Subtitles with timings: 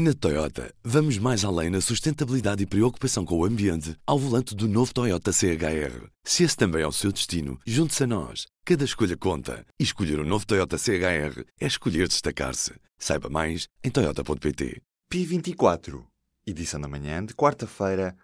[0.00, 4.68] Na Toyota, vamos mais além na sustentabilidade e preocupação com o ambiente ao volante do
[4.68, 6.06] novo Toyota CHR.
[6.22, 8.46] Se esse também é o seu destino, junte-se a nós.
[8.64, 9.66] Cada escolha conta.
[9.76, 12.74] E escolher o um novo Toyota CHR é escolher destacar-se.
[12.96, 14.80] Saiba mais em Toyota.pt.
[15.10, 16.06] Pi 24,
[16.46, 18.16] edição da manhã de quarta-feira,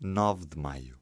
[0.00, 0.96] 9 de maio.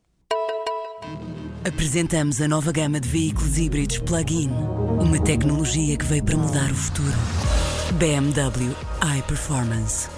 [1.68, 4.48] Apresentamos a nova gama de veículos híbridos plug-in.
[4.48, 7.63] Uma tecnologia que veio para mudar o futuro.
[7.92, 8.74] BMW
[9.18, 10.08] iPerformance.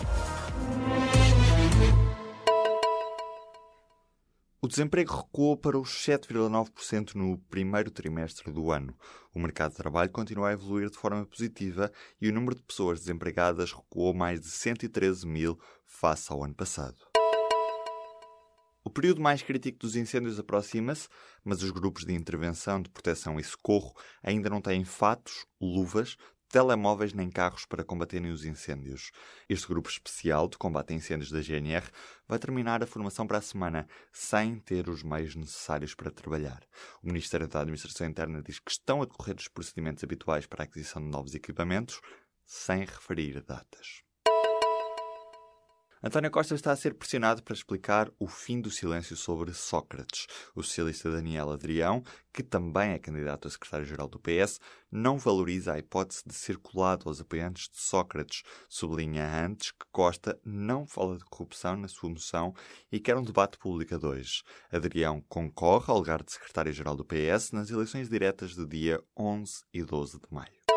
[4.63, 8.97] O desemprego recuou para os 7,9% no primeiro trimestre do ano.
[9.35, 13.01] O mercado de trabalho continua a evoluir de forma positiva e o número de pessoas
[13.01, 16.97] desempregadas recuou mais de 113 mil face ao ano passado.
[18.87, 21.09] O período mais crítico dos incêndios aproxima-se,
[21.45, 26.17] mas os grupos de intervenção, de proteção e socorro ainda não têm fatos, luvas,
[26.49, 29.11] telemóveis nem carros para combaterem os incêndios.
[29.49, 31.87] Este grupo especial de combate a incêndios da GNR
[32.27, 36.63] vai terminar a formação para a semana sem ter os meios necessários para trabalhar.
[37.03, 40.65] O Ministério da Administração Interna diz que estão a decorrer os procedimentos habituais para a
[40.65, 42.01] aquisição de novos equipamentos,
[42.45, 44.06] sem referir datas.
[46.07, 50.29] António Costa está a ser pressionado para explicar o fim do silêncio sobre Sócrates.
[50.55, 52.01] O socialista Daniel Adrião,
[52.33, 57.09] que também é candidato a secretário-geral do PS, não valoriza a hipótese de ser colado
[57.09, 58.45] aos apoiantes de Sócrates.
[58.69, 62.55] Sublinha antes que Costa não fala de corrupção na sua moção
[62.93, 64.45] e quer um debate público a dois.
[64.71, 69.83] Adrião concorre ao lugar de secretário-geral do PS nas eleições diretas do dia 11 e
[69.83, 70.76] 12 de maio.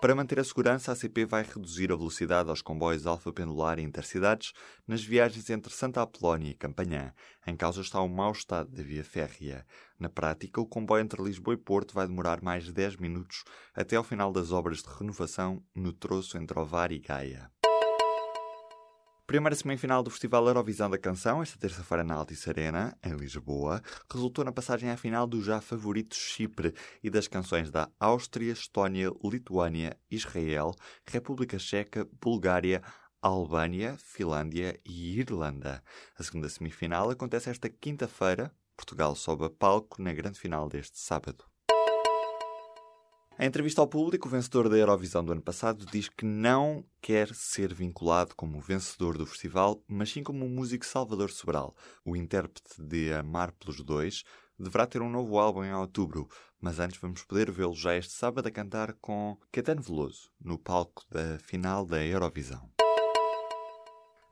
[0.00, 3.82] Para manter a segurança, a CP vai reduzir a velocidade aos comboios Alfa Pendular e
[3.82, 4.52] Intercidades
[4.86, 7.12] nas viagens entre Santa Apolónia e Campanhã.
[7.44, 9.66] Em causa está o mau estado da via férrea.
[9.98, 13.42] Na prática, o comboio entre Lisboa e Porto vai demorar mais de 10 minutos
[13.74, 17.50] até ao final das obras de renovação no troço entre Ovar e Gaia.
[19.28, 24.42] Primeira semifinal do Festival Eurovisão da Canção, esta terça-feira na Altice Arena, em Lisboa, resultou
[24.42, 26.74] na passagem à final do já favorito Chipre
[27.04, 30.74] e das canções da Áustria, Estónia, Lituânia, Israel,
[31.06, 32.82] República Checa, Bulgária,
[33.20, 35.84] Albânia, Finlândia e Irlanda.
[36.18, 38.50] A segunda semifinal acontece esta quinta-feira.
[38.74, 41.44] Portugal sobe a palco na grande final deste sábado.
[43.40, 47.32] Em entrevista ao público, o vencedor da Eurovisão do ano passado diz que não quer
[47.32, 51.72] ser vinculado como vencedor do festival, mas sim como o músico Salvador Sobral.
[52.04, 54.24] O intérprete de Amar pelos Dois
[54.58, 56.28] deverá ter um novo álbum em outubro,
[56.60, 61.04] mas antes vamos poder vê-lo já este sábado a cantar com Caetano Veloso, no palco
[61.08, 62.68] da final da Eurovisão.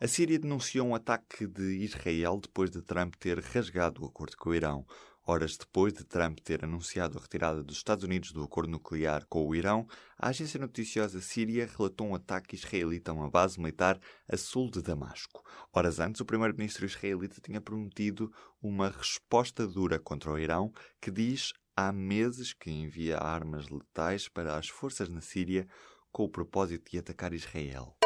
[0.00, 4.50] A Síria denunciou um ataque de Israel depois de Trump ter rasgado o acordo com
[4.50, 4.84] o Irão.
[5.28, 9.44] Horas depois de Trump ter anunciado a retirada dos Estados Unidos do acordo nuclear com
[9.44, 9.84] o Irão,
[10.16, 13.98] a agência noticiosa síria relatou um ataque israelita a uma base militar
[14.28, 15.42] a sul de Damasco.
[15.72, 18.32] Horas antes, o primeiro-ministro israelita tinha prometido
[18.62, 24.56] uma resposta dura contra o Irão, que diz há meses que envia armas letais para
[24.56, 25.66] as forças na Síria
[26.12, 27.96] com o propósito de atacar Israel.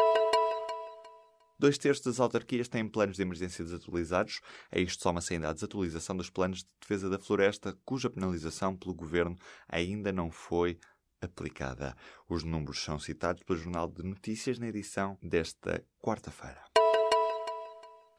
[1.61, 4.41] Dois terços das autarquias têm planos de emergência desatualizados.
[4.71, 8.95] A isto soma-se ainda a desatualização dos planos de defesa da floresta, cuja penalização pelo
[8.95, 9.37] governo
[9.69, 10.79] ainda não foi
[11.21, 11.95] aplicada.
[12.27, 16.63] Os números são citados pelo Jornal de Notícias na edição desta quarta-feira.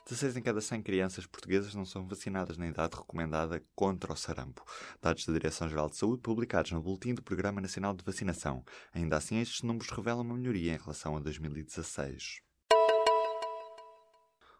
[0.08, 4.64] 16 em cada 100 crianças portuguesas não são vacinadas na idade recomendada contra o sarampo.
[5.00, 8.64] Dados da Direção-Geral de Saúde publicados no Boletim do Programa Nacional de Vacinação.
[8.94, 12.51] Ainda assim, estes números revelam uma melhoria em relação a 2016.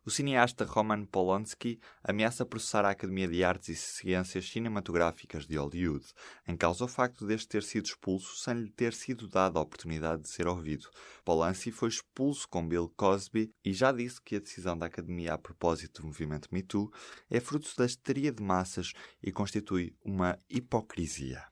[0.05, 6.05] O cineasta Roman Polanski ameaça processar a Academia de Artes e Ciências Cinematográficas de Hollywood,
[6.49, 10.23] em causa o facto deste ter sido expulso sem lhe ter sido dada a oportunidade
[10.23, 10.91] de ser ouvido.
[11.25, 15.39] Polanski foi expulso com Bill Cosby e já disse que a decisão da Academia a
[15.39, 16.91] propósito do movimento Me Too
[17.31, 18.93] é fruto da histeria de massas
[19.23, 21.52] e constitui uma hipocrisia.